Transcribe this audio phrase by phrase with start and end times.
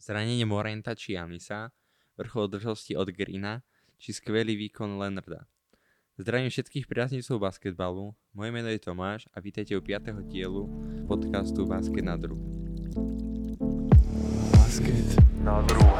[0.00, 1.68] zranenie Morenta či Janisa,
[2.16, 3.60] vrchol držosti od Greena,
[4.00, 5.44] či skvelý výkon Leonarda.
[6.16, 10.24] Zdravím všetkých priaznivcov basketbalu, moje meno je Tomáš a vítajte u 5.
[10.28, 10.68] dielu
[11.04, 12.40] podcastu Basket na druh.
[14.56, 15.08] Basket
[15.44, 15.92] na druh.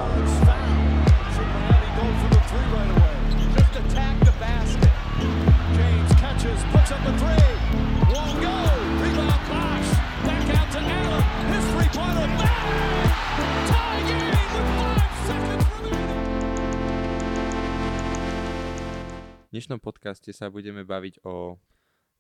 [5.77, 7.53] James catches, puts up the three.
[8.11, 8.57] Won't go.
[9.01, 9.91] Rebound Bosh.
[10.25, 11.23] Back out to Allen.
[11.53, 12.29] His three-pointer.
[12.41, 13.00] Tie
[19.51, 21.59] V dnešnom podcaste sa budeme baviť o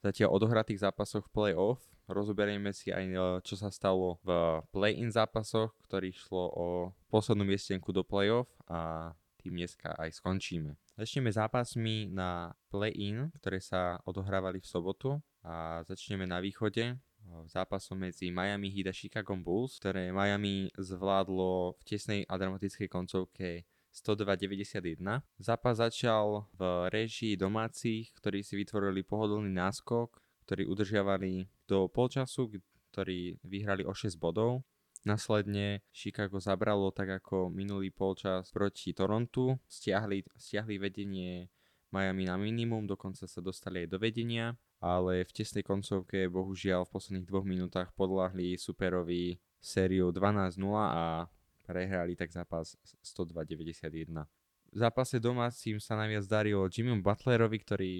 [0.02, 1.78] zatiaľ odohratých zápasoch v play-off.
[2.10, 6.66] Rozoberieme si aj, e, čo sa stalo v play-in zápasoch, ktorých šlo o
[7.06, 10.74] poslednú miestenku do play-off a tým dneska aj skončíme.
[10.98, 16.98] Začneme zápasmi na play-in, ktoré sa odohrávali v sobotu a začneme na východe
[17.46, 23.69] zápasom medzi Miami Heat a Chicago Bulls, ktoré Miami zvládlo v tesnej a dramatickej koncovke
[23.90, 25.22] 102.91.
[25.42, 32.50] Zápas začal v režii domácich, ktorí si vytvorili pohodlný náskok, ktorí udržiavali do polčasu,
[32.90, 34.66] ktorí vyhrali o 6 bodov.
[35.00, 41.48] Následne Chicago zabralo tak ako minulý polčas proti Torontu, stiahli, stiahli vedenie
[41.90, 46.92] Miami na minimum, dokonca sa dostali aj do vedenia, ale v tesnej koncovke bohužiaľ v
[46.92, 51.26] posledných dvoch minútach podľahli superovi sériu 12-0 a
[51.70, 52.74] prehrali tak zápas
[53.06, 54.26] 102-91.
[54.74, 57.92] V zápase domácim sa najviac darilo Jimmy Butlerovi, ktorý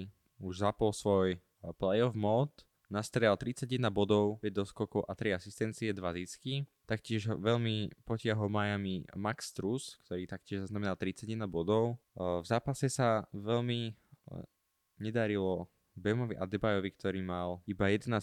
[0.43, 2.51] už zapol svoj eh, playoff mod,
[2.91, 6.67] nastrelal 31 bodov, 5 doskokov a 3 asistencie, 2 zisky.
[6.83, 11.95] Taktiež veľmi potiahol Miami Max Strus, ktorý taktiež zaznamenal 31 bodov.
[12.19, 14.43] Eh, v zápase sa veľmi eh,
[14.99, 18.19] nedarilo Bemovi Adebayovi, ktorý mal iba 11%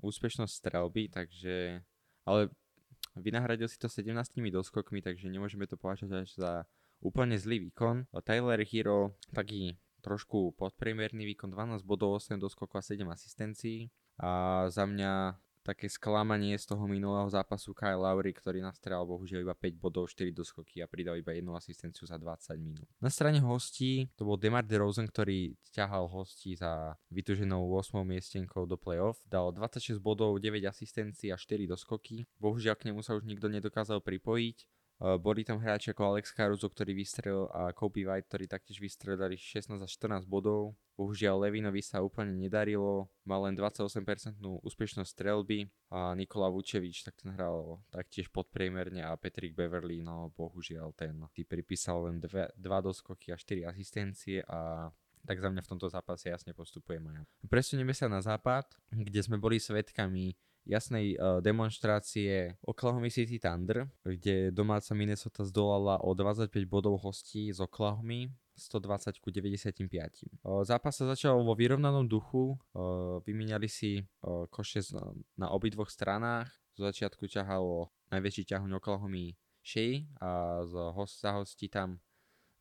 [0.00, 1.84] úspešnosť strelby, takže
[2.24, 2.52] ale
[3.18, 4.14] Vynahradil si to 17
[4.50, 6.52] doskokmi, takže nemôžeme to považovať až za
[6.98, 8.10] úplne zlý výkon.
[8.26, 13.90] Tyler Hero taký trošku podpriemerný výkon, 12 bodov, 8 doskokov a 7 asistencií.
[14.18, 19.52] A za mňa také sklamanie z toho minulého zápasu Kyle Lowry, ktorý nastrel bohužiaľ iba
[19.52, 22.88] 5 bodov, 4 doskoky a pridal iba jednu asistenciu za 20 minút.
[23.04, 28.00] Na strane hostí to bol Demar DeRozan, ktorý ťahal hostí za vytuženou 8.
[28.00, 29.20] miestenkou do playoff.
[29.28, 32.24] Dal 26 bodov, 9 asistencií a 4 doskoky.
[32.40, 34.64] Bohužiaľ k nemu sa už nikto nedokázal pripojiť.
[34.98, 39.38] Uh, boli tam hráči ako Alex Caruso, ktorý vystrelil a Kobe White, ktorý taktiež vystrelili
[39.38, 40.74] 16 až 14 bodov.
[40.98, 44.02] Bohužiaľ Levinovi sa úplne nedarilo, mal len 28%
[44.42, 50.90] úspešnosť strelby a Nikola Vučevič tak ten hral taktiež podpriemerne a Patrick Beverly, no bohužiaľ
[50.98, 54.90] ten si pripísal len 2 doskoky a 4 asistencie a
[55.22, 57.22] tak za mňa v tomto zápase jasne postupuje Maja.
[57.46, 60.34] Presunieme sa na západ, kde sme boli svetkami
[60.66, 67.62] jasnej uh, demonstrácie Oklahoma City Thunder, kde domáca Minnesota zdolala o 25 bodov hostí z
[67.62, 70.26] Oklahoma 120 ku 95.
[70.42, 72.58] Uh, zápas sa začal vo vyrovnanom duchu,
[73.22, 74.02] vymieniali si
[74.50, 74.82] koše
[75.38, 81.66] na, obidvoch stranách, zo začiatku ťahalo najväčší ťahuň Oklahoma Shea a z host za hostí
[81.66, 81.98] tam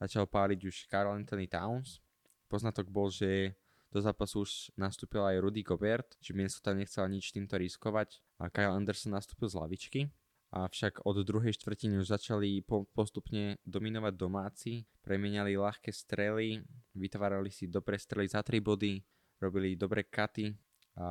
[0.01, 2.01] začal páliť už Carl Anthony Towns.
[2.49, 3.53] Poznatok bol, že
[3.91, 8.75] do zápasu už nastúpil aj Rudy Gobert, či Minnesota nechcela nič týmto riskovať a Kyle
[8.75, 9.99] Anderson nastúpil z lavičky.
[10.47, 14.71] Avšak od druhej štvrtiny už začali po, postupne dominovať domáci,
[15.03, 16.63] premieniali ľahké strely,
[16.95, 19.03] vytvárali si dobre strely za 3 body,
[19.43, 20.55] robili dobré katy
[20.95, 21.07] a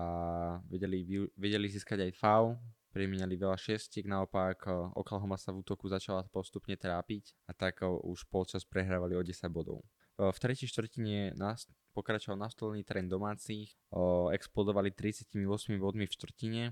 [0.72, 1.04] vedeli,
[1.36, 2.56] vedeli získať aj foul,
[2.96, 7.92] premieniali veľa šestiek, naopak eh, Oklahoma sa v útoku začala postupne trápiť a tak eh,
[7.92, 9.84] už polčas prehrávali o 10 bodov.
[10.16, 11.36] Eh, v tretej štvrtine
[11.92, 13.72] pokračoval nastolený trend domácich,
[14.28, 15.32] explodovali 38
[15.80, 16.62] bodmi v štvrtine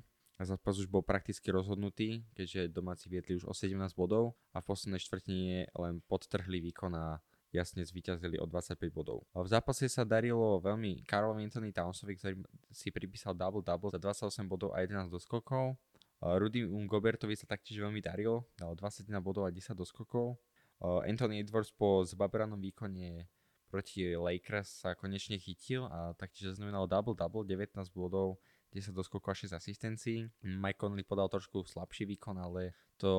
[0.43, 4.99] zápas už bol prakticky rozhodnutý, keďže domáci viedli už o 17 bodov a v poslednej
[4.99, 7.22] štvrtine len podtrhli výkon a
[7.55, 9.23] jasne zvíťazili o 25 bodov.
[9.31, 12.34] V zápase sa darilo veľmi Karlovi Anthony Townsovi, ktorý
[12.75, 15.78] si pripísal double-double za 28 bodov a 11 doskokov.
[16.19, 20.35] Rudy Gobertovi sa taktiež veľmi darilo, dal 21 bodov a 10 doskokov.
[20.82, 23.31] Anthony Edwards po zbaberanom výkone
[23.70, 28.43] proti Lakers sa konečne chytil a taktiež zaznamenal double-double, 19 bodov,
[28.75, 30.26] 10 doskokov a 6 asistencií.
[30.43, 33.15] Mike Conley podal trošku slabší výkon, ale to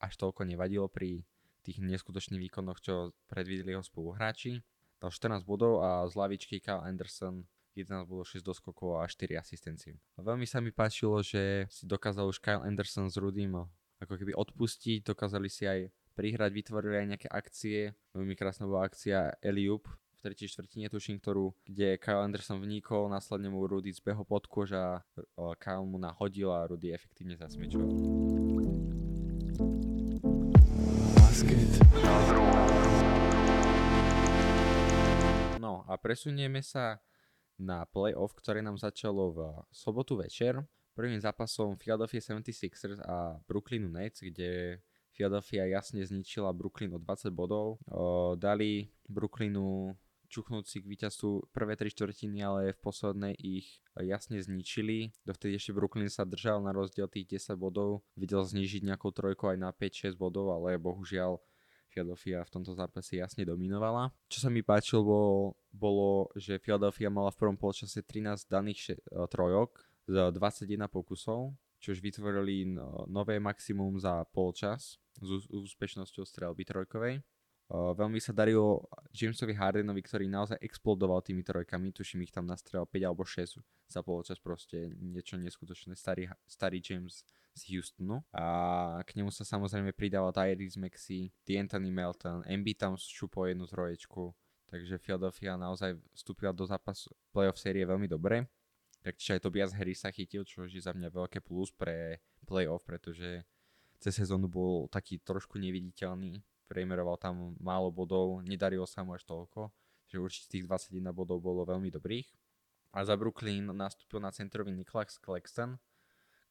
[0.00, 1.24] až toľko nevadilo pri
[1.64, 4.60] tých neskutočných výkonoch, čo predvideli jeho spoluhráči.
[5.00, 9.96] Dal 14 bodov a z lavičky Kyle Anderson 11 bodov, 6 doskokov a 4 asistencie.
[10.20, 13.64] Veľmi sa mi páčilo, že si dokázal už Kyle Anderson s Rudym
[14.00, 17.92] ako keby odpustiť, dokázali si aj prihrať, vytvorili aj nejaké akcie.
[18.16, 19.88] Veľmi krásna bola akcia Eliup
[20.20, 24.76] v tretej štvrtine, tuším, ktorú, kde Kyle Anderson vnikol, následne mu Rudy zbehol pod kož
[24.76, 25.00] a
[25.56, 27.88] Kyle mu nahodil a Rudy efektívne zasmiečoval.
[27.88, 28.60] na druhú.
[35.56, 37.00] No a presunieme sa
[37.56, 39.40] na playoff, ktoré nám začalo v
[39.72, 40.60] sobotu večer.
[40.92, 44.84] Prvým zápasom Philadelphia 76ers a Brooklynu Nets, kde
[45.16, 47.76] Philadelphia jasne zničila Brooklyn o 20 bodov.
[47.88, 49.92] O, dali Brooklynu
[50.30, 55.10] čuchnúť si k víťazstvu prvé 3 štvrtiny, ale v poslednej ich jasne zničili.
[55.26, 58.06] Dovtedy ešte Brooklyn sa držal na rozdiel tých 10 bodov.
[58.14, 61.42] Videl znižiť nejakou trojkou aj na 5-6 bodov, ale bohužiaľ
[61.90, 64.14] Philadelphia v tomto zápase jasne dominovala.
[64.30, 65.34] Čo sa mi páčilo, bolo,
[65.74, 71.50] bolo že Philadelphia mala v prvom polčase 13 daných še- e, trojok z 21 pokusov,
[71.82, 77.20] čo už vytvorili no, nové maximum za polčas s úspešnosťou strelby trojkovej.
[77.70, 78.82] Uh, veľmi sa darilo
[79.14, 84.02] Jamesovi Hardenovi, ktorý naozaj explodoval tými trojkami, tuším ich tam nastrel 5 alebo 6 za
[84.02, 87.22] poločas, proste niečo neskutočné, starý, starý James
[87.54, 88.26] z Houstonu.
[88.34, 94.34] A k nemu sa samozrejme pridával Tyrese Maxey, D'Anthony Melton, MB tam šupol jednu troječku,
[94.66, 98.50] takže Philadelphia naozaj vstúpila do zápasu playoff série veľmi dobre.
[99.06, 102.18] Takže aj Tobias Harris sa chytil, čo je za mňa veľké plus pre
[102.50, 103.46] playoff, pretože
[104.02, 109.74] cez sezónu bol taký trošku neviditeľný priemeroval tam málo bodov, nedarilo sa mu až toľko,
[110.06, 112.30] že určite tých 21 bodov bolo veľmi dobrých.
[112.94, 115.74] A za Brooklyn nastúpil na centrový Niklax Claxton,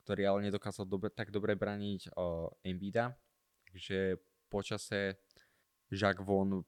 [0.03, 3.15] ktorý ale nedokázal dobre, tak dobre braniť o Embida,
[3.67, 4.19] takže
[4.51, 5.19] počase
[5.91, 6.63] Jacques Von o,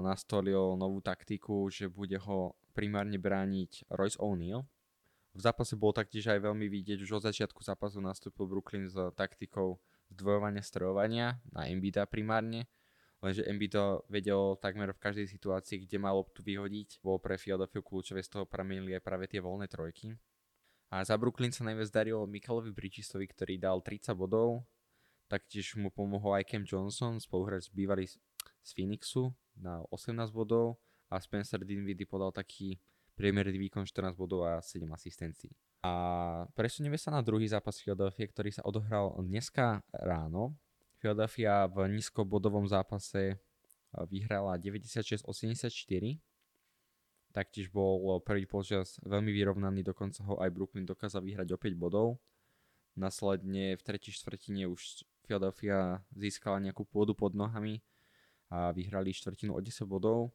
[0.00, 4.64] nastolil novú taktiku, že bude ho primárne brániť Royce O'Neal.
[5.30, 9.78] V zápase bol taktiež aj veľmi vidieť, už od začiatku zápasu nastúpil Brooklyn s taktikou
[10.14, 12.66] zdvojovania strojovania na Embida primárne,
[13.20, 17.84] lenže Embiid to vedel takmer v každej situácii, kde mal loptu vyhodiť, bol pre Philadelphia
[17.84, 20.16] kľúčové, z toho pramenili aj práve tie voľné trojky.
[20.90, 24.66] A za Brooklyn sa najviac darilo Michaelovi Bridgesovi, ktorý dal 30 bodov,
[25.30, 31.62] taktiež mu pomohol aj Cam Johnson, spoluhráč bývalý z Phoenixu na 18 bodov a Spencer
[31.62, 32.82] Dinwiddie podal taký
[33.14, 35.54] priemerný výkon 14 bodov a 7 asistencií.
[35.80, 35.92] A
[36.52, 40.52] presunieme sa na druhý zápas Philadelphia, ktorý sa odohral dneska ráno.
[41.00, 43.40] Philadelphia v nízkobodovom zápase
[44.12, 45.24] vyhrala 96-84.
[47.32, 52.20] Taktiež bol prvý počas veľmi vyrovnaný, dokonca ho aj Brooklyn dokázal vyhrať o 5 bodov.
[52.98, 57.80] Následne v tretí štvrtine už Philadelphia získala nejakú pôdu pod nohami
[58.52, 60.34] a vyhrali štvrtinu o 10 bodov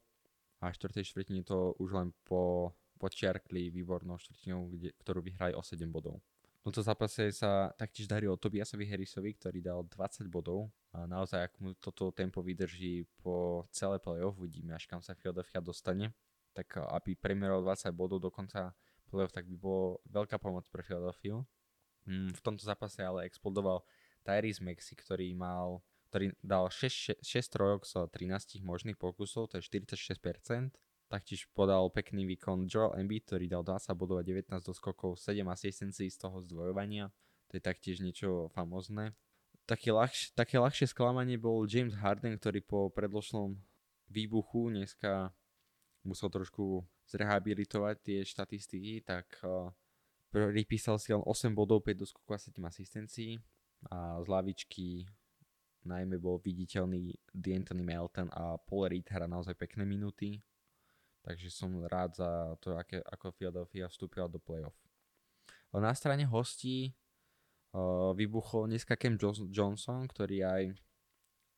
[0.63, 1.03] a v 4.
[1.05, 2.71] štvrtine to už len po,
[3.05, 6.17] počiarkli výbornou štvrtinou, kde, ktorú vyhrali o 7 bodov.
[6.65, 11.53] V tomto zápase sa taktiež darilo Tobiasovi Harrisovi, ktorý dal 20 bodov a naozaj, ak
[11.61, 16.09] mu toto tempo vydrží po celé playoff, uvidíme, až kam sa Philadelphia dostane,
[16.57, 18.73] tak aby premeral 20 bodov do konca
[19.13, 21.45] playoff, tak by bolo veľká pomoc pre Philadelphia.
[22.09, 23.85] Mm, v tomto zápase ale explodoval
[24.25, 25.85] Tyrese Maxi, ktorý mal
[26.15, 30.71] ktorý dal 6, 6 trojok z 13 možných pokusov, to je 46%.
[31.05, 36.09] Taktiež podal pekný výkon Joel Embiid, ktorý dal 20 bodov a 19 doskokov, 7 asistencií
[36.09, 37.13] z toho zdvojovania.
[37.53, 39.13] To je taktiež niečo famozné.
[39.69, 43.57] Také, ľahš, také ľahšie sklamanie bol James Harden, ktorý po predložnom
[44.09, 45.33] výbuchu dneska
[46.05, 49.69] musel trošku zrehabilitovať tie štatistiky, tak uh,
[50.33, 53.41] pripísal si len 8 bodov, 5 doskokov a 7 asistencií
[53.93, 55.05] a z lavičky
[55.85, 60.41] najmä bol viditeľný D'Anthony Melton a Paul Reed hra naozaj pekné minúty,
[61.25, 62.29] takže som rád za
[62.61, 64.77] to, aké, ako Philadelphia vstúpila do playoff.
[65.73, 66.93] Na strane hostí
[67.73, 69.17] uh, vybuchol dneska Cam
[69.49, 70.63] Johnson, ktorý aj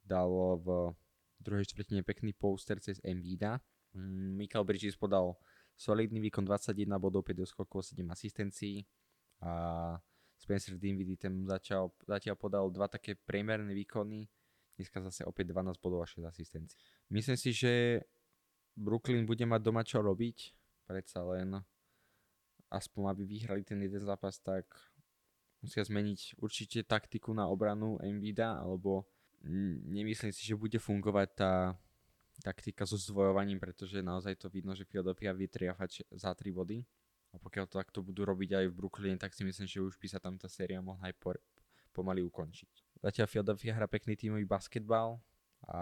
[0.07, 0.31] dal
[0.63, 0.95] v
[1.43, 3.59] druhej štvrtine pekný poster cez Embiida.
[3.91, 5.35] Mm, Michael Bridges podal
[5.77, 8.81] solidný výkon 21 bodov, 5 skokov, 7 asistencií
[9.43, 9.93] a
[10.37, 14.25] Spencer Dinwiddie ten začal, zatiaľ podal dva také priemerné výkony,
[14.77, 16.77] dneska zase opäť 12 bodov a 6 asistencií.
[17.13, 18.01] Myslím si, že
[18.77, 20.53] Brooklyn bude mať doma čo robiť,
[20.85, 21.57] predsa len.
[22.69, 24.69] Aspoň aby vyhrali ten jeden zápas, tak
[25.65, 29.09] musia zmeniť určite taktiku na obranu Embiida, alebo
[29.87, 31.53] nemyslím si, že bude fungovať tá
[32.45, 35.49] taktika so zdvojovaním, pretože naozaj to vidno, že Philadelphia vie
[36.13, 36.85] za 3 body.
[37.33, 40.07] A pokiaľ to takto budú robiť aj v Brooklyne, tak si myslím, že už by
[40.07, 41.35] sa tam tá séria mohla aj po,
[41.91, 43.01] pomaly ukončiť.
[43.03, 45.19] Zatiaľ Philadelphia hra pekný tímový basketbal
[45.65, 45.79] a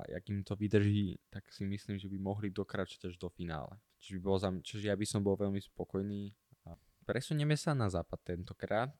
[0.00, 3.76] ak im to vydrží, tak si myslím, že by mohli dokračať až do finále.
[4.00, 6.32] Čiže, by bol za, čiže ja by som bol veľmi spokojný.
[7.04, 8.92] Presunieme sa na západ tentokrát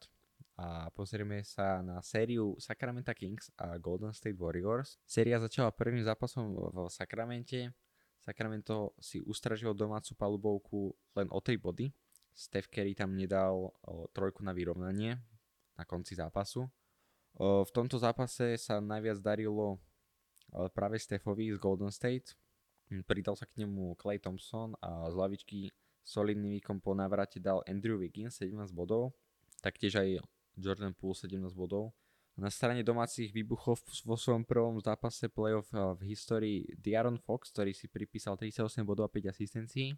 [0.59, 4.97] a pozrieme sa na sériu Sacramento Kings a Golden State Warriors.
[5.05, 7.73] Séria začala prvým zápasom v Sacramente
[8.19, 11.89] Sacramento si ustražil domácu palubovku len o 3 body.
[12.37, 13.73] Steph Curry tam nedal
[14.13, 15.17] trojku na vyrovnanie
[15.79, 16.69] na konci zápasu.
[17.39, 19.81] V tomto zápase sa najviac darilo
[20.73, 22.35] práve Stefovi z Golden State.
[23.05, 25.69] Pridal sa k nemu Clay Thompson a z lavičky
[26.01, 29.13] solidný výkon po návrate dal Andrew Wiggins 17 bodov,
[29.61, 30.25] taktiež aj
[30.57, 31.93] Jordan Poole 17 bodov.
[32.39, 37.91] Na strane domácich výbuchov vo svojom prvom zápase playoff v histórii Diaron Fox, ktorý si
[37.91, 39.93] pripísal 38 bodov a 5 asistencií.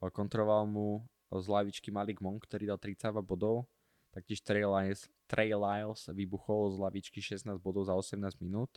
[0.00, 3.66] Kontroval mu z lavičky Malik Monk, ktorý dal 32 bodov.
[4.14, 8.72] Taktiež Trey Lyles, Trey Lyles vybuchol z lavičky 16 bodov za 18 minút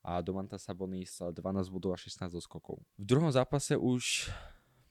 [0.00, 2.80] a Domanta Sabonis 12 bodov a 16 doskokov.
[2.96, 4.32] V druhom zápase už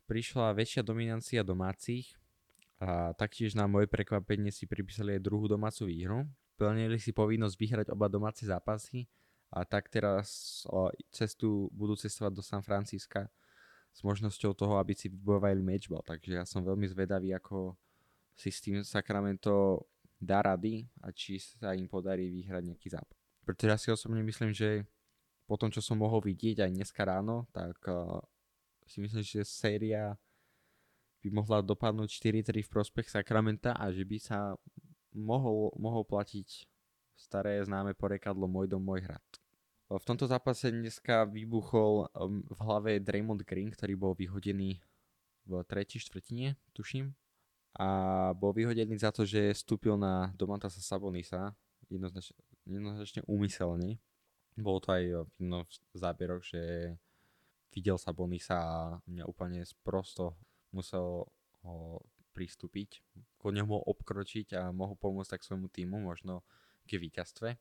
[0.06, 2.13] prišla väčšia dominancia domácich
[2.82, 6.30] a taktiež na moje prekvapenie si pripísali aj druhú domácu výhru.
[6.58, 9.10] Plnili si povinnosť vyhrať oba domáce zápasy
[9.50, 10.62] a tak teraz
[11.10, 13.25] cestu budú cestovať do San Francisca
[13.89, 16.06] s možnosťou toho, aby si vybojovali matchball.
[16.06, 17.74] Takže ja som veľmi zvedavý, ako
[18.38, 19.88] si s tým Sacramento
[20.22, 23.18] dá rady a či sa im podarí vyhrať nejaký zápas.
[23.44, 24.86] Pretože ja si osobne myslím, že
[25.50, 27.74] po tom, čo som mohol vidieť aj dneska ráno, tak
[28.86, 30.13] si myslím, že séria
[31.25, 32.13] by mohla dopadnúť
[32.46, 34.53] 4-3 v prospech Sakramenta a že by sa
[35.18, 36.70] mohol, mohol platiť
[37.18, 39.25] staré známe porekadlo Môj dom, môj hrad.
[39.89, 42.13] V tomto zápase dneska vybuchol
[42.46, 44.77] v hlave Draymond Green, ktorý bol vyhodený
[45.50, 47.10] v tretí štvrtine, tuším.
[47.74, 47.88] A
[48.38, 51.58] bol vyhodený za to, že vstúpil na Domantasa Sabonisa
[51.89, 52.38] jednoznačne,
[52.70, 53.98] jednoznačne úmyselne.
[54.60, 55.04] Bolo to aj
[55.39, 56.94] v záberoch, že
[57.72, 60.36] videl sa Bonisa a mňa úplne sprosto
[60.75, 61.25] musel
[61.63, 62.04] ho
[62.36, 63.01] pristúpiť,
[63.42, 66.46] ko mohol obkročiť a mohol pomôcť tak svojmu týmu, možno
[66.86, 67.58] k víťazstve.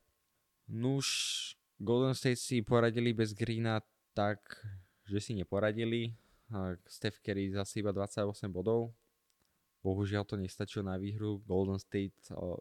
[0.69, 1.07] Nuž,
[1.81, 3.81] Golden State si poradili bez Greena
[4.13, 4.39] tak,
[5.09, 6.13] že si neporadili.
[6.85, 8.93] Steph Curry zase iba 28 bodov.
[9.81, 11.41] Bohužiaľ to nestačilo na výhru.
[11.47, 12.13] Golden State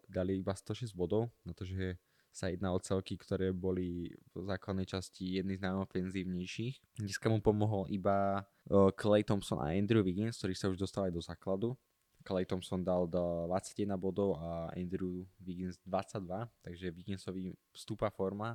[0.08, 2.00] dali iba 106 bodov na to, že
[2.38, 7.02] sa jedná o celky, ktoré boli v základnej časti jedny z najofenzívnejších.
[7.02, 8.46] Dneska mu pomohol iba
[8.94, 11.74] Clay Thompson a Andrew Wiggins, ktorí sa už dostali do základu.
[12.22, 18.54] Clay Thompson dal do 21 bodov a Andrew Wiggins 22, takže Wigginsovi vstúpa forma.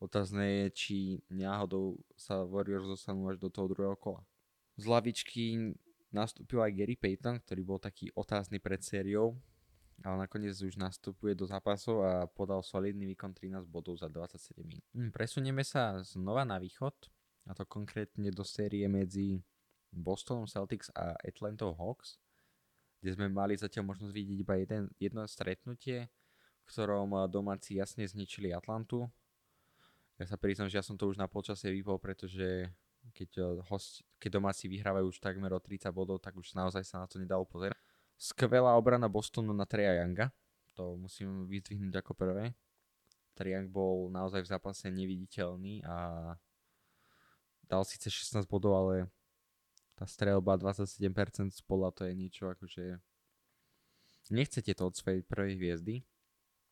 [0.00, 0.96] Otázne je, či
[1.28, 4.24] náhodou sa Warriors dostanú až do toho druhého kola.
[4.80, 5.76] Z lavičky
[6.08, 9.36] nastúpil aj Gary Payton, ktorý bol taký otázny pred sériou,
[10.00, 14.84] ale nakoniec už nastupuje do zápasov a podal solidný výkon 13 bodov za 27 minút.
[14.96, 16.94] Hm, presunieme sa znova na východ,
[17.48, 19.40] a to konkrétne do série medzi
[19.90, 22.20] Bostonom Celtics a Atlanta Hawks,
[23.00, 26.06] kde sme mali zatiaľ možnosť vidieť iba jeden, jedno stretnutie,
[26.62, 29.08] v ktorom domáci jasne zničili Atlantu.
[30.20, 32.68] Ja sa priznám, že ja som to už na polčase vypol, pretože
[33.16, 37.08] keď, host, keď domáci vyhrávajú už takmer o 30 bodov, tak už naozaj sa na
[37.08, 37.79] to nedalo pozerať.
[38.20, 40.28] Skvelá obrana Bostonu na Treja Younga.
[40.76, 42.52] To musím vyzdvihnúť ako prvé.
[43.32, 45.96] Triang bol naozaj v zápase neviditeľný a
[47.64, 49.08] dal síce 16 bodov, ale
[49.96, 53.00] tá strelba 27% spola to je niečo akože
[54.28, 56.04] nechcete to od svojej prvej hviezdy.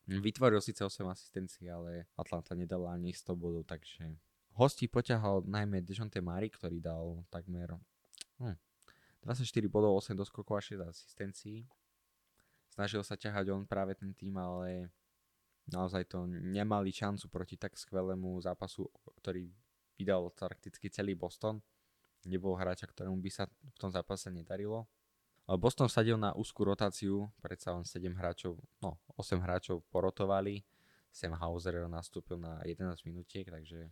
[0.05, 4.21] Vytvoril síce 8 asistencií, ale Atlanta nedala ani 100 bodov, takže
[4.53, 7.73] hostí poťahal najmä Dejounte Mari, ktorý dal takmer
[8.37, 8.57] hm,
[9.23, 11.67] 24 bodov, 8 doskokov a 6 asistencií.
[12.71, 14.95] Snažil sa ťahať on práve ten tým, ale
[15.67, 18.87] naozaj to nemali šancu proti tak skvelému zápasu,
[19.19, 19.51] ktorý
[19.99, 21.59] vydal prakticky celý Boston.
[22.23, 24.87] Nebol hráča, ktorému by sa v tom zápase nedarilo.
[25.49, 30.61] Boston vsadil na úzkú rotáciu, predsa len 7 hráčov, no 8 hráčov porotovali.
[31.09, 33.89] Sam Hauser nastúpil na 11 minútiek, takže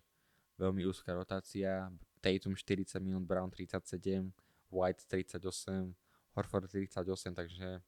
[0.60, 1.88] veľmi úzka rotácia.
[2.20, 4.30] Tatum 40 minút, Brown 37,
[4.76, 5.96] White 38,
[6.36, 7.80] Horford 38, takže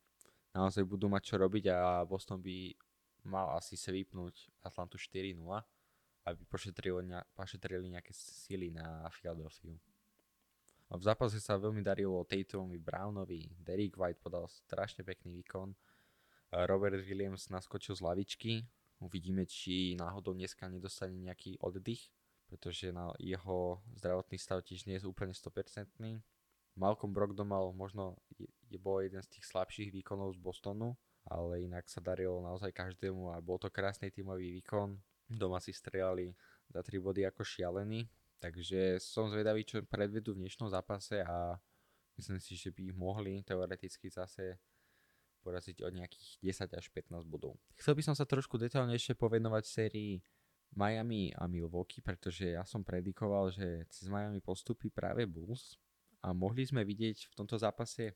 [0.57, 2.73] naozaj budú mať čo robiť a Boston by
[3.29, 5.37] mal asi vypnúť Atlantu 4-0,
[6.25, 7.05] aby pošetrili,
[7.37, 9.77] pošetrili nejaké sily na Philadelphia.
[10.89, 15.77] A v zápase sa veľmi darilo Tatumovi, Brownovi, Derek White podal strašne pekný výkon,
[16.49, 18.53] Robert Williams naskočil z lavičky,
[19.05, 22.09] uvidíme, či náhodou dneska nedostane nejaký oddych,
[22.49, 26.25] pretože na jeho zdravotný stav tiež nie je úplne 100%.
[26.79, 30.95] Malcolm Brogdon mal možno, je, je bol jeden z tých slabších výkonov z Bostonu,
[31.27, 34.95] ale inak sa darilo naozaj každému a bol to krásny tímový výkon.
[35.29, 36.33] Doma si strieľali
[36.71, 38.07] za 3 body ako šialení,
[38.41, 41.59] takže som zvedavý, čo predvedú v dnešnom zápase a
[42.17, 44.57] myslím si, že by ich mohli teoreticky zase
[45.43, 47.59] poraziť od nejakých 10 až 15 bodov.
[47.77, 50.23] Chcel by som sa trošku detaľnejšie povenovať sérii
[50.77, 55.81] Miami a Milwaukee, pretože ja som predikoval, že cez Miami postupí práve Bulls,
[56.23, 58.15] a mohli sme vidieť v tomto zápase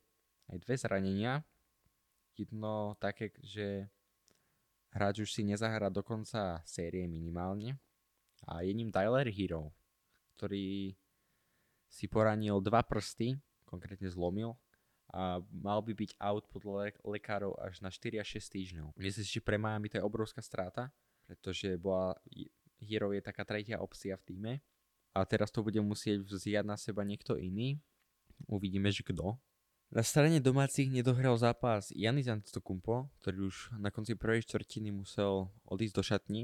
[0.50, 1.42] aj dve zranenia.
[2.34, 3.86] Jedno také, že
[4.92, 7.80] hráč už si nezahrá do konca série minimálne
[8.48, 9.70] a je ním Tyler Hero,
[10.36, 10.96] ktorý
[11.92, 13.36] si poranil dva prsty,
[13.68, 14.56] konkrétne zlomil
[15.12, 18.88] a mal by byť out podľa le- lekárov až na 4 až 6 týždňov.
[18.96, 20.88] Myslím si, že pre Miami to je obrovská strata,
[21.28, 22.16] pretože bola,
[22.80, 24.52] Hero je taká tretia opcia v týme
[25.12, 27.76] a teraz to bude musieť vziať na seba niekto iný.
[28.48, 29.38] Uvidíme, že kto.
[29.92, 35.94] Na strane domácich nedohral zápas Janis Antetokounmpo, ktorý už na konci prvej štvrtiny musel odísť
[35.94, 36.42] do šatní.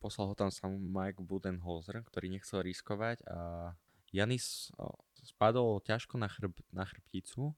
[0.00, 3.72] Poslal ho tam sám Mike Budenholzer, ktorý nechcel riskovať a
[4.12, 4.72] Janis
[5.20, 7.52] spadol ťažko na, chrb, na chrbticu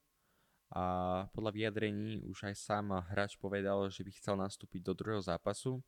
[0.75, 0.83] a
[1.31, 5.79] podľa vyjadrení už aj sám hráč povedal, že by chcel nastúpiť do druhého zápasu.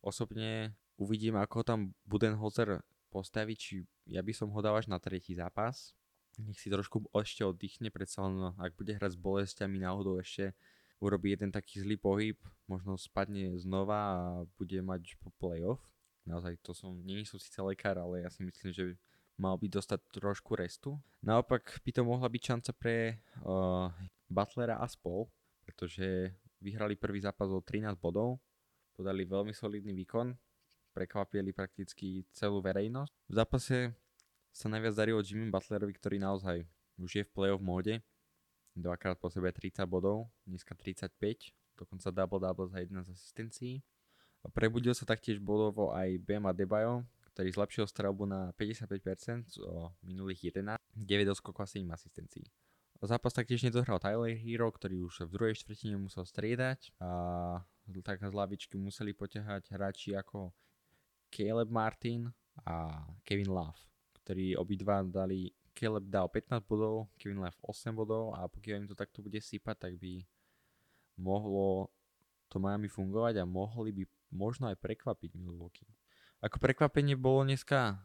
[0.00, 2.80] Osobne uvidím, ako tam Budenholzer
[3.12, 5.97] postaví, či ja by som ho dal až na tretí zápas,
[6.38, 10.54] nech si trošku ešte oddychne, predsa len ak bude hrať s bolestiami náhodou ešte
[10.98, 14.18] urobí jeden taký zlý pohyb, možno spadne znova a
[14.58, 15.82] bude mať po playoff.
[16.26, 18.98] Naozaj to som, nie som síce lekár, ale ja si myslím, že
[19.38, 20.98] mal by dostať trošku restu.
[21.22, 23.88] Naopak by to mohla byť šanca pre uh,
[24.26, 25.30] Butlera a spol,
[25.62, 28.42] pretože vyhrali prvý zápas o 13 bodov,
[28.98, 30.34] podali veľmi solidný výkon,
[30.90, 33.12] prekvapili prakticky celú verejnosť.
[33.30, 33.76] V zápase
[34.52, 36.66] sa najviac darilo Jimmy Butlerovi, ktorý naozaj
[36.98, 38.02] už je v playoff móde.
[38.74, 43.82] Dvakrát po sebe 30 bodov, dneska 35, dokonca double-double za 11 asistencií.
[44.54, 47.02] Prebudil sa taktiež bodovo aj Bema Debajo,
[47.34, 52.46] ktorý zlepšil strelbu na 55% o minulých 11, 9 doskokov a 7 asistencií.
[52.98, 57.10] Zápas taktiež nedohral Tyler Hero, ktorý už v druhej štvrtine musel striedať a
[58.02, 60.50] tak z lavičky museli poťahať hráči ako
[61.30, 62.30] Caleb Martin
[62.66, 63.78] a Kevin Love
[64.28, 68.92] ktorí obidva dali, Caleb dal 15 bodov, Kevin Love 8 bodov a pokiaľ im to
[68.92, 70.20] takto bude sypať, tak by
[71.16, 71.88] mohlo
[72.52, 74.04] to Miami fungovať a mohli by
[74.36, 75.88] možno aj prekvapiť Milwaukee.
[76.44, 78.04] Ako prekvapenie bolo dneska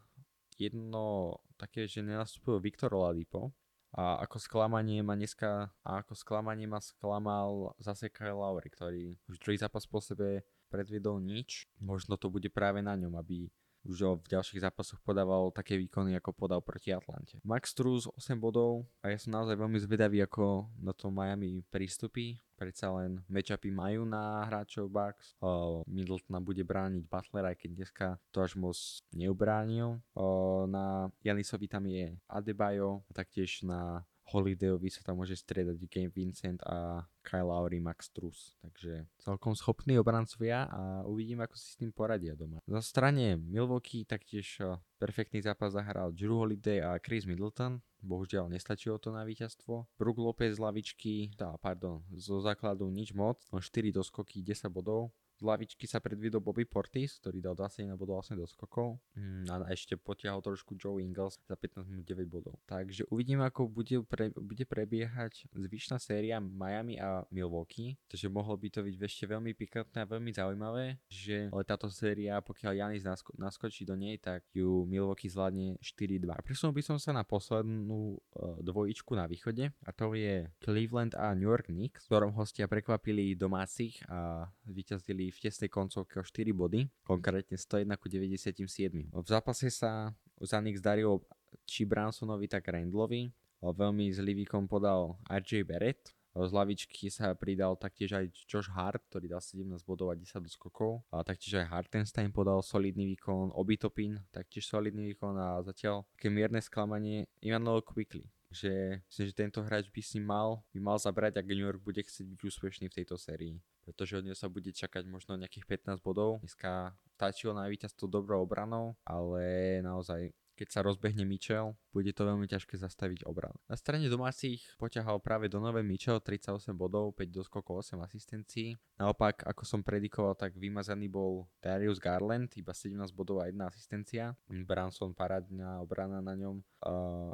[0.56, 3.52] jedno také, že nenastúpil Viktor Oladipo
[3.92, 9.44] a ako sklamanie ma dneska a ako sklamanie ma sklamal zase Kyle Lowry, ktorý už
[9.44, 11.68] druhý zápas po sebe predviedol nič.
[11.84, 13.52] Možno to bude práve na ňom, aby
[13.84, 17.40] už v ďalších zápasoch podával také výkony, ako podal proti Atlante.
[17.44, 22.40] Max Struz 8 bodov a ja som naozaj veľmi zvedavý, ako na to Miami prístupí.
[22.56, 25.36] Predsa len matchupy majú na hráčov Bucks.
[25.44, 28.78] Uh, Middletona bude brániť Butler, aj keď dneska to až moc
[29.12, 30.00] neubránil.
[30.16, 36.64] Uh, na Janisovi tam je Adebayo, taktiež na Holidayovi sa tam môže striedať Game Vincent
[36.64, 38.56] a Kyle Lowry, Max Truss.
[38.64, 42.64] Takže celkom schopní obrancovia a uvidím, ako si s tým poradia doma.
[42.64, 47.84] Na strane Milwaukee taktiež eh, perfektný zápas zahral Drew Holiday a Chris Middleton.
[48.04, 49.88] Bohužiaľ nestačilo to na víťazstvo.
[49.96, 55.16] Brook Lopez z lavičky, tá, pardon, zo základu nič moc, 4 doskoky, 10 bodov.
[55.44, 60.40] Lavičky sa predvidol Bobby Portis, ktorý dal 21 bodov 8 doskokov mm, a ešte potiahol
[60.40, 62.56] trošku Joe Ingles za 15 minút 9 bodov.
[62.64, 68.72] Takže uvidíme, ako bude, pre, bude prebiehať zvyšná séria Miami a Milwaukee, takže mohlo by
[68.72, 73.36] to byť ešte veľmi pikantné a veľmi zaujímavé, že ale táto séria, pokiaľ Janis nasko-
[73.36, 76.40] naskočí do nej, tak ju Milwaukee zvládne 4-2.
[76.40, 81.36] Presunul by som sa na poslednú uh, dvojičku na východe a to je Cleveland a
[81.36, 86.86] New York Knicks, ktorom hostia prekvapili domácich a vyťazili v tesnej koncovke o 4 body,
[87.02, 89.10] konkrétne 101 ku 97.
[89.10, 91.26] V zápase sa za nich zdarilo
[91.66, 93.34] či Bransonovi, tak Randlovi.
[93.64, 96.12] Veľmi zlý výkon podal RJ Barrett.
[96.34, 101.06] Z lavičky sa pridal taktiež aj Josh Hart, ktorý dal 17 bodov a 10 skokov.
[101.14, 106.58] A taktiež aj Hartenstein podal solidný výkon, Obitopin taktiež solidný výkon a zatiaľ také mierne
[106.58, 111.50] sklamanie Ivanolo Quickly že myslím, že tento hráč by si mal, by mal zabrať, ak
[111.50, 115.04] New York bude chcieť byť úspešný v tejto sérii pretože od neho sa bude čakať
[115.06, 116.40] možno nejakých 15 bodov.
[116.42, 122.46] Dneska stačilo na víťazstvo dobrou obranou, ale naozaj keď sa rozbehne Mitchell, bude to veľmi
[122.46, 123.58] ťažké zastaviť obranu.
[123.66, 128.78] Na strane domácich poťahal práve do nové Mitchell 38 bodov, 5 doskokov, 8 asistencií.
[129.02, 134.38] Naopak, ako som predikoval, tak vymazaný bol Darius Garland, iba 17 bodov a 1 asistencia.
[134.46, 136.62] Branson parádna obrana na ňom.
[136.86, 137.34] Uh,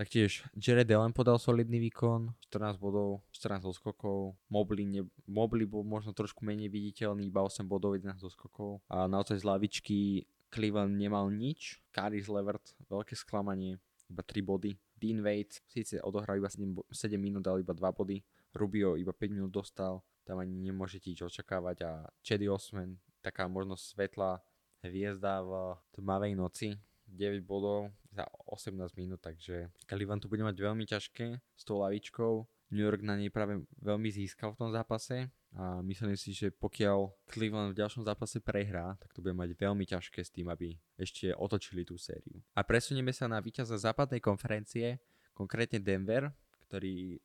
[0.00, 4.32] Taktiež Jared Allen podal solidný výkon, 14 bodov, 14 doskokov.
[4.48, 8.80] Mobley, ne, Mobley bol možno trošku menej viditeľný, iba 8 bodov, 11 doskokov.
[8.88, 11.84] A naozaj z lavičky Cleveland nemal nič.
[11.92, 13.76] Caris Levert, veľké sklamanie,
[14.08, 14.72] iba 3 body.
[14.96, 18.24] Dean Wade síce odohral iba 7, 7 minút, dal iba 2 body.
[18.56, 21.76] Rubio iba 5 minút dostal, tam ani nemôžete nič očakávať.
[21.84, 24.40] A Chedy Osman, taká možno svetlá
[24.80, 30.84] hviezda v tmavej noci, 9 bodov za 18 minút, takže Cleveland tu bude mať veľmi
[30.86, 32.46] ťažké s tou lavičkou.
[32.70, 35.26] New York na nej práve veľmi získal v tom zápase.
[35.58, 39.82] a myslím si, že pokiaľ Cleveland v ďalšom zápase prehrá, tak to bude mať veľmi
[39.82, 42.38] ťažké s tým, aby ešte otočili tú sériu.
[42.54, 45.02] A presunieme sa na víťaza západnej konferencie,
[45.34, 46.30] konkrétne Denver,
[46.70, 47.18] ktorý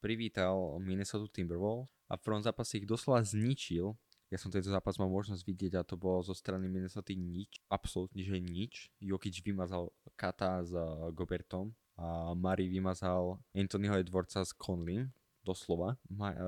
[0.00, 3.92] privítal Minnesota Timberwolves a v prvom zápase ich doslova zničil.
[4.28, 8.20] Ja som tento zápas mal možnosť vidieť a to bolo zo strany Minnesota nič, absolútne
[8.20, 8.92] že nič.
[9.00, 9.88] Jokic vymazal
[10.20, 10.72] Kata s
[11.16, 15.08] Gobertom a Murray vymazal Anthonyho Edwardsa s Conley
[15.48, 15.96] doslova.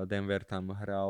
[0.05, 1.09] Denver tam hral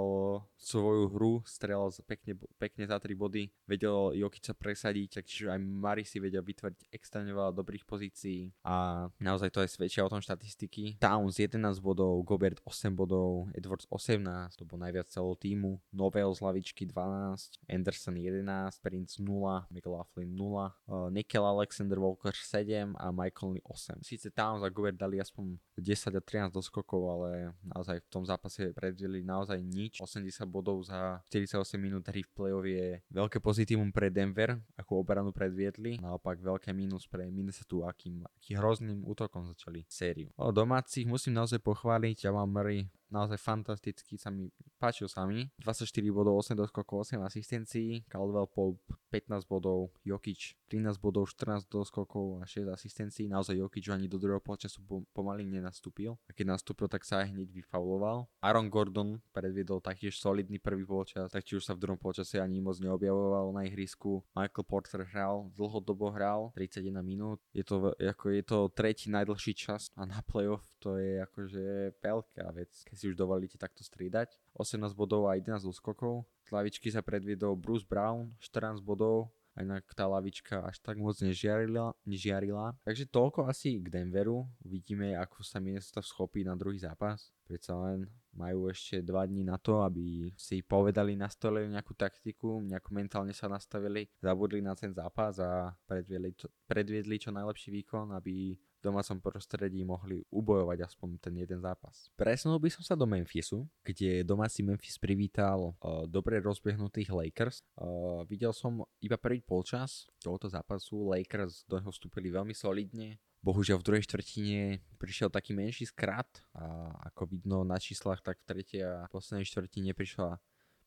[0.56, 6.08] svoju hru, strelal pekne, pekne za 3 body, vedel Jokic sa presadiť, takže aj Mari
[6.08, 11.02] si vedel vytvoriť extrémne veľa dobrých pozícií a naozaj to aj svedčia o tom štatistiky.
[11.02, 16.40] Towns 11 bodov, Gobert 8 bodov, Edwards 18, to bol najviac celého týmu, Novel z
[16.40, 23.60] lavičky 12, Anderson 11, Prince 0, McLaughlin 0, uh, Nickel Alexander Walker 7 a Michael
[23.66, 24.06] 8.
[24.06, 28.70] Sice Towns a Gobert dali aspoň 10 a 13 doskokov, ale naozaj v tom zápase
[28.78, 29.98] predviedli naozaj nič.
[29.98, 35.34] 80 bodov za 48 minút hry v play-off je veľké pozitívum pre Denver, ako obranu
[35.34, 35.98] predviedli.
[35.98, 40.30] Naopak veľké mínus pre Minnesota, akým, aký hrozným útokom začali sériu.
[40.38, 44.50] O domácich musím naozaj pochváliť, ja mám Murray naozaj fantastický, sa mi
[44.82, 45.46] páčil sa mi.
[45.62, 48.82] 24 bodov, 8 doskokov, 8 asistencií, Caldwell Pope
[49.14, 53.30] 15 bodov, Jokic 13 bodov, 14 doskokov a 6 asistencií.
[53.30, 54.82] Naozaj Jokic ani do druhého polčasu
[55.14, 56.18] pomaly nenastúpil.
[56.26, 58.32] A keď nastúpil, tak sa aj hneď vyfauloval.
[58.42, 62.64] Aaron Gordon predviedol taktiež solidný prvý polčas, tak či už sa v druhom polčase ani
[62.64, 64.24] moc neobjavoval na ihrisku.
[64.34, 67.44] Michael Porter hral, dlhodobo hral, 31 minút.
[67.52, 71.66] Je to, ako je to tretí najdlhší čas a na playoff to je akože
[72.02, 74.38] veľká vec, keď si už dovolíte takto striedať.
[74.54, 76.30] 18 bodov a 11 skokov.
[76.46, 81.20] Z lavičky sa predviedol Bruce Brown, 14 bodov, a inak tá lavička až tak moc
[81.20, 82.72] nežiarila, nežiarila.
[82.88, 84.48] Takže toľko asi k Denveru.
[84.64, 87.36] Uvidíme, ako sa Minnesota schopí na druhý zápas.
[87.44, 92.90] Predsa len majú ešte 2 dní na to, aby si povedali, nastolili nejakú taktiku, nejako
[92.96, 96.32] mentálne sa nastavili, zabudli na ten zápas a predviedli,
[96.64, 102.10] predviedli čo najlepší výkon, aby domácom prostredí mohli ubojovať aspoň ten jeden zápas.
[102.18, 107.62] Presunul by som sa do Memphisu, kde domáci Memphis privítal uh, dobre rozbehnutých Lakers.
[107.78, 113.82] Uh, videl som iba prvý polčas tohoto zápasu, Lakers do neho vstúpili veľmi solidne, Bohužiaľ
[113.82, 118.86] v druhej štvrtine prišiel taký menší skrat a ako vidno na číslach, tak v tretej
[118.86, 120.38] a poslednej štvrtine prišla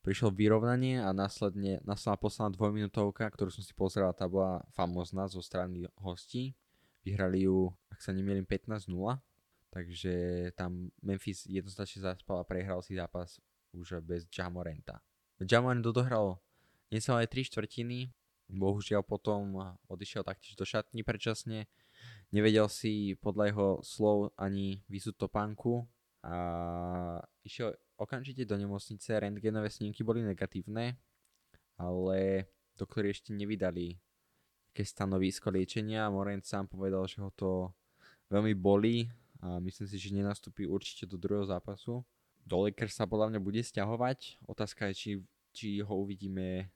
[0.04, 5.40] prišlo vyrovnanie a následne následná posledná dvojminútovka, ktorú som si pozrel, tá bola famozná zo
[5.40, 6.52] strany hostí.
[7.04, 8.88] Vyhrali ju, ak sa nemýlim, 15-0.
[9.74, 10.14] Takže
[10.54, 13.42] tam Memphis jednoznačne zaspal a prehral si zápas
[13.74, 15.02] už bez Jamorenta.
[15.42, 16.38] Jamorant dohral
[16.94, 18.14] necelé 3 štvrtiny,
[18.54, 19.58] bohužiaľ potom
[19.90, 21.66] odišiel taktiež do šatní predčasne.
[22.30, 25.90] Nevedel si podľa jeho slov ani vysúť topánku
[26.22, 26.36] a
[27.42, 29.10] išiel okamžite do nemocnice.
[29.18, 30.94] Rentgenové snímky boli negatívne,
[31.74, 32.46] ale
[32.78, 33.98] doktori ešte nevydali
[34.74, 36.10] ke stanovisko liečenia.
[36.10, 37.70] Morent sám povedal, že ho to
[38.28, 39.06] veľmi bolí
[39.38, 42.02] a myslím si, že nenastúpi určite do druhého zápasu.
[42.42, 44.42] Do Lakers sa podľa mňa bude stiahovať.
[44.50, 45.10] Otázka je, či,
[45.54, 46.68] či ho uvidíme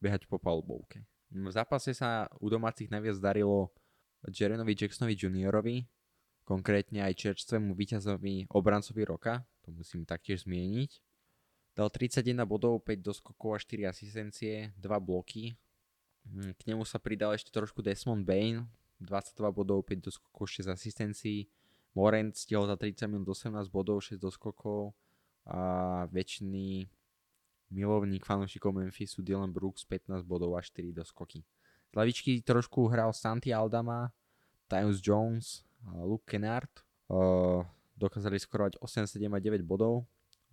[0.00, 1.04] behať po palubovke.
[1.28, 3.68] V zápase sa u domácich najviac darilo
[4.24, 5.76] Jerenovi Jacksonovi juniorovi,
[6.48, 10.90] konkrétne aj čerstvému víťazovi obrancovi roka, to musím taktiež zmieniť.
[11.76, 15.54] Dal 31 bodov, 5 doskokov a 4 asistencie, 2 bloky,
[16.32, 18.68] k nemu sa pridal ešte trošku Desmond Bain,
[19.00, 21.46] 22 bodov, 5 doskokov, 6 asistencií.
[21.96, 24.92] Morent stihol za 30 minút 18 bodov, 6 doskokov
[25.48, 26.86] a väčšiný
[27.72, 31.42] milovník fanúšikov Memphisu Dylan Brooks 15 bodov a 4 doskoky.
[31.88, 34.12] Z lavičky trošku hral Santi Aldama,
[34.68, 35.64] Tyus Jones
[36.04, 36.70] Luke Kennard.
[37.98, 40.04] Dokázali skorovať 8, 7 a 9 bodov.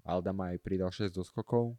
[0.08, 1.76] Aldama aj pridal 6 doskokov,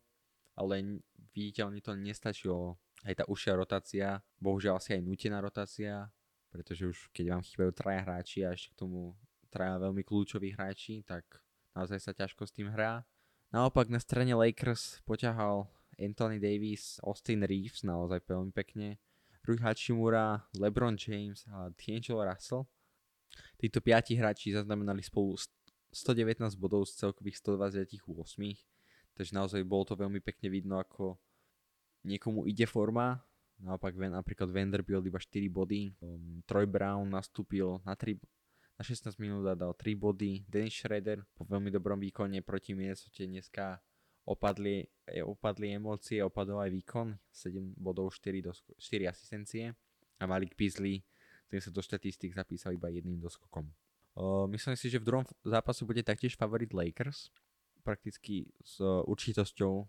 [0.54, 1.00] ale
[1.32, 6.10] viditeľne to nestačilo aj tá užšia rotácia, bohužiaľ asi aj nutená rotácia,
[6.50, 9.14] pretože už keď vám chýbajú traja hráči a ešte k tomu
[9.46, 11.22] traja veľmi kľúčoví hráči, tak
[11.78, 13.06] naozaj sa ťažko s tým hrá.
[13.54, 18.98] Naopak na strane Lakers poťahal Anthony Davis, Austin Reeves naozaj veľmi pekne,
[19.46, 22.66] Rui Hachimura, LeBron James a D'Angelo Russell.
[23.54, 25.38] Títo piati hráči zaznamenali spolu
[25.94, 28.02] 119 bodov z celkových 128,
[29.14, 31.16] takže naozaj bolo to veľmi pekne vidno, ako
[32.06, 33.18] niekomu ide forma,
[33.58, 38.14] naopak napríklad Vanderbilt iba 4 body, um, Troy Brown nastúpil na 3
[38.76, 43.24] na 16 minút a dal 3 body, Dennis Schroeder po veľmi dobrom výkone proti Minnesota
[43.24, 43.80] dneska
[44.28, 49.72] opadli, e, opadli emócie, opadol aj výkon, 7 bodov, 4, do, 4 asistencie.
[50.20, 51.00] A Malik Beasley,
[51.48, 53.68] ten sa do štatistik zapísal iba jedným doskokom.
[54.16, 57.28] Uh, myslím si, že v druhom zápasu bude taktiež favorit Lakers,
[57.84, 59.84] prakticky s určitosťou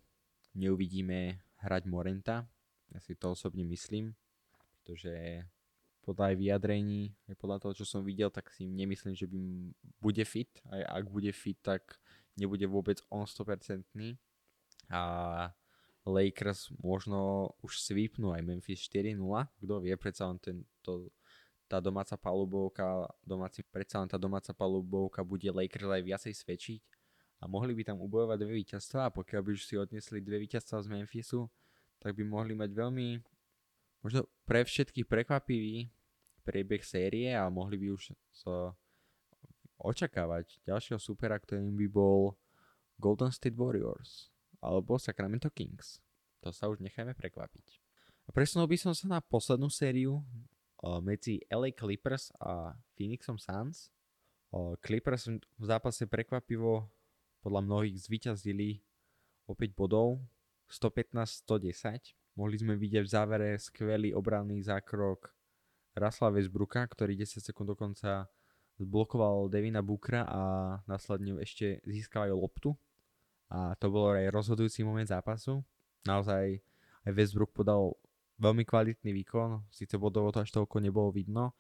[0.54, 2.46] neuvidíme hrať Morenta.
[2.94, 4.16] Ja si to osobne myslím,
[4.80, 5.44] pretože
[6.08, 9.38] podľa aj vyjadrení, aj podľa toho, čo som videl, tak si nemyslím, že by
[10.00, 10.48] bude fit.
[10.72, 11.84] Aj ak bude fit, tak
[12.40, 13.84] nebude vôbec on 100%.
[14.88, 15.02] A
[16.08, 19.20] Lakers možno už sweepnú aj Memphis 4-0.
[19.60, 21.12] Kto vie, predsa on ten, to,
[21.68, 26.97] tá domáca palubovka, domáci, predsa len tá domáca palubovka bude Lakers aj viacej svedčiť
[27.38, 30.82] a mohli by tam ubojovať dve víťazstva a pokiaľ by už si odnesli dve víťazstva
[30.82, 31.46] z Memphisu,
[32.02, 33.08] tak by mohli mať veľmi
[34.02, 35.90] možno pre všetkých prekvapivý
[36.46, 38.74] priebeh série a mohli by už so
[39.78, 42.34] očakávať ďalšieho supera, ktorým by bol
[42.98, 46.02] Golden State Warriors alebo Sacramento Kings.
[46.42, 47.68] To sa už nechajme prekvapiť.
[48.26, 50.26] A presunul by som sa na poslednú sériu
[51.06, 53.94] medzi LA Clippers a Phoenixom Suns.
[54.82, 56.90] Clippers v zápase prekvapivo
[57.48, 58.84] podľa mnohých zvyťazili
[59.48, 60.20] o 5 bodov,
[60.68, 62.12] 115-110.
[62.36, 65.32] Mohli sme vidieť v závere skvelý obranný zákrok
[65.96, 68.28] Rasla Westbrooka, ktorý 10 sekúnd dokonca
[68.76, 70.42] zblokoval Devina Bookera a
[70.92, 72.76] následne ešte získal aj loptu.
[73.48, 75.64] A to bol aj rozhodujúci moment zápasu.
[76.04, 76.60] Naozaj
[77.08, 77.96] aj Westbrook podal
[78.44, 81.56] veľmi kvalitný výkon, síce bodovo to až toľko nebolo vidno,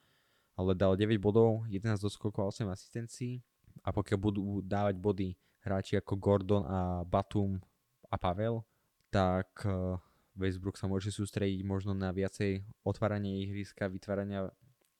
[0.60, 3.40] ale dal 9 bodov, 11 doskokov a 8 asistencií
[3.88, 5.32] a pokiaľ budú dávať body
[5.68, 7.60] hráči ako Gordon a Batum
[8.08, 8.64] a Pavel,
[9.12, 10.00] tak eh,
[10.40, 14.48] Westbrook sa môže sústrediť možno na viacej otváranie ihriska, vytvárania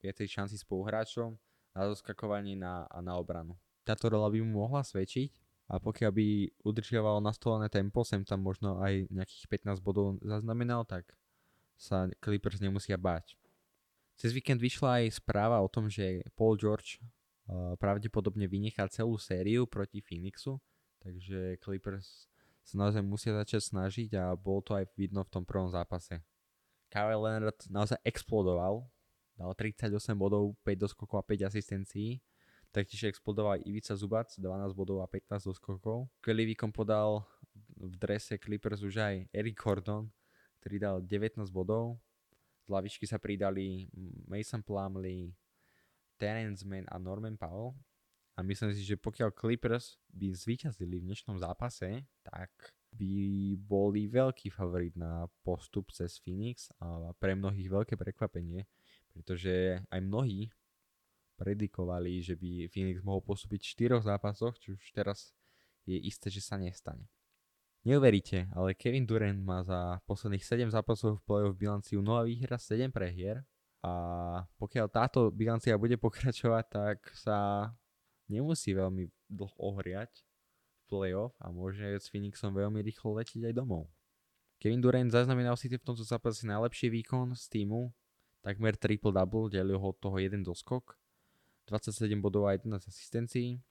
[0.04, 1.40] viacej šanci spoluhráčom,
[1.78, 3.54] na doskakovanie na, a na obranu.
[3.86, 5.30] Táto rola by mu mohla svedčiť
[5.70, 6.28] a pokiaľ by
[6.66, 11.06] udržiaval nastolené tempo, sem tam možno aj nejakých 15 bodov zaznamenal, tak
[11.78, 13.38] sa Clippers nemusia báť.
[14.18, 16.98] Cez víkend vyšla aj správa o tom, že Paul George
[17.80, 20.60] pravdepodobne vynechá celú sériu proti Phoenixu,
[21.00, 22.28] takže Clippers
[22.68, 26.20] sa naozaj musia začať snažiť a bolo to aj vidno v tom prvom zápase.
[26.92, 28.84] Kyle Leonard naozaj explodoval,
[29.40, 32.20] dal 38 bodov, 5 doskokov a 5 asistencií.
[32.76, 36.12] Taktiež explodoval Ivica Zubac, 12 bodov a 15 doskokov.
[36.20, 37.24] Skvelý výkon podal
[37.80, 40.12] v drese Clippers už aj Eric Gordon,
[40.60, 41.96] ktorý dal 19 bodov.
[42.68, 43.88] Z lavičky sa pridali
[44.28, 45.32] Mason Plumley,
[46.18, 47.78] Terence Mann a Norman Powell.
[48.38, 52.54] A myslím si, že pokiaľ Clippers by zvíťazili v dnešnom zápase, tak
[52.94, 58.70] by boli veľký favorit na postup cez Phoenix a pre mnohých veľké prekvapenie,
[59.10, 60.54] pretože aj mnohí
[61.38, 65.34] predikovali, že by Phoenix mohol postúpiť v štyroch zápasoch, čo už teraz
[65.86, 67.10] je isté, že sa nestane.
[67.86, 72.92] Neuveríte, ale Kevin Durant má za posledných 7 zápasov v play-off bilanciu 0 výhra, 7
[72.92, 73.48] prehier
[73.88, 77.72] a pokiaľ táto bilancia bude pokračovať, tak sa
[78.28, 83.88] nemusí veľmi dlho ohriať v playoff a môže s Phoenixom veľmi rýchlo letieť aj domov.
[84.58, 87.94] Kevin Durant zaznamenal si v tomto zápase najlepší výkon z týmu,
[88.42, 90.98] takmer triple-double, delil ho od toho jeden doskok,
[91.70, 93.62] 27 bodov a 11 asistencií.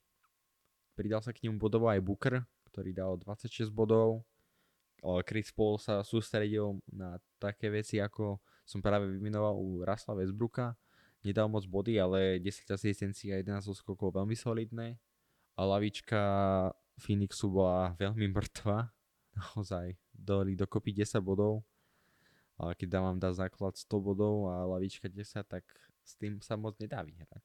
[0.94, 4.22] Pridal sa k nemu bodovo aj Booker, ktorý dal 26 bodov.
[5.26, 10.74] Chris Paul sa sústredil na také veci ako som práve vymenoval u Rasla Westbrooka.
[11.22, 14.98] Nedal moc body, ale 10 asistencií a 11 skokov veľmi solidné.
[15.56, 16.20] A lavička
[16.98, 18.90] Phoenixu bola veľmi mŕtva.
[19.38, 21.62] Naozaj, dali dokopy 10 bodov.
[22.58, 25.64] Ale keď dávam dá základ 100 bodov a lavička 10, tak
[26.02, 27.44] s tým sa moc nedá vyhrať.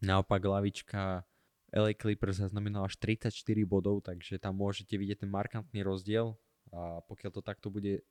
[0.00, 1.26] Naopak lavička
[1.74, 3.32] LA Clippers zaznamenala až 34
[3.66, 6.38] bodov, takže tam môžete vidieť ten markantný rozdiel
[6.70, 8.06] a pokiaľ to takto bude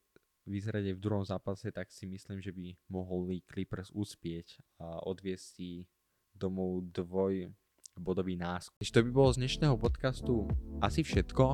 [0.46, 5.46] vyzerať aj v druhom zápase, tak si myslím, že by mohli Clippers uspieť a odviesť
[5.58, 5.90] si
[6.34, 7.50] domov dvoj
[7.98, 8.78] bodový náskok.
[8.80, 10.46] To by bolo z dnešného podcastu
[10.84, 11.46] asi všetko.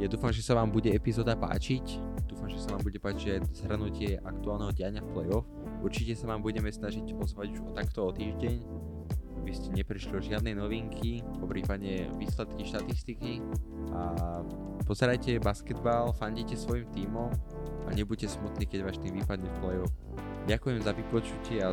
[0.00, 2.00] Ja dúfam, že sa vám bude epizóda páčiť.
[2.24, 5.44] Dúfam, že sa vám bude páčiť zhrnutie aktuálneho diania v playoff.
[5.84, 8.56] Určite sa vám budeme snažiť ozvať už o takto o týždeň,
[9.42, 13.42] aby ste neprišli o žiadnej novinky, po prípadne výsledky štatistiky
[13.90, 14.40] a
[14.86, 17.26] pozerajte basketbal, fandite svojim tímom
[17.86, 19.92] a nebuďte smutní, keď váš tým vypadne v play-off.
[20.42, 21.70] Ďakujem za vypočutie a